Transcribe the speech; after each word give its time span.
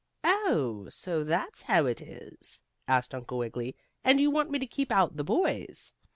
"Oh, 0.23 0.87
so 0.89 1.23
that's 1.23 1.61
how 1.61 1.85
it 1.85 2.01
is?" 2.01 2.63
asked 2.87 3.13
Uncle 3.13 3.37
Wiggily. 3.37 3.75
"And 4.03 4.19
you 4.19 4.31
want 4.31 4.49
me 4.49 4.57
to 4.57 4.65
keep 4.65 4.91
out 4.91 5.15
the 5.15 5.23
boys?" 5.23 5.93